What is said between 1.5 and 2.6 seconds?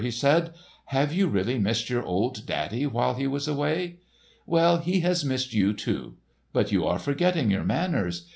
missed your old